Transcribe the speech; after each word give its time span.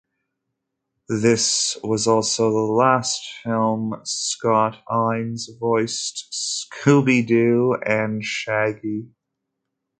This 1.09 1.77
was 1.83 2.07
also 2.07 2.49
the 2.49 2.73
last 2.73 3.23
film 3.43 4.01
Scott 4.03 4.77
Innes 4.91 5.51
voiced 5.59 6.27
Scooby-Doo 6.73 7.77
and 7.85 8.25
Shaggy. 8.25 9.11